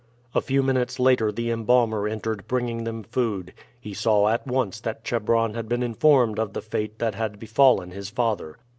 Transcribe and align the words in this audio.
A 0.33 0.41
few 0.41 0.63
minutes 0.63 0.99
later 0.99 1.31
the 1.31 1.51
embalmer 1.51 2.07
entered 2.07 2.47
bringing 2.47 2.85
them 2.85 3.03
food. 3.03 3.53
He 3.79 3.93
saw 3.93 4.29
at 4.29 4.47
once 4.47 4.79
that 4.79 5.03
Chebron 5.03 5.53
had 5.53 5.69
been 5.69 5.83
informed 5.83 6.39
of 6.39 6.53
the 6.53 6.61
fate 6.63 6.97
that 6.97 7.13
had 7.13 7.37
befallen 7.37 7.91
his 7.91 8.09
father. 8.09 8.57